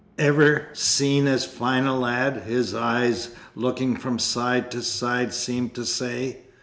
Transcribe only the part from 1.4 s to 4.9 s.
fine a lad?' his eyes, looking from side to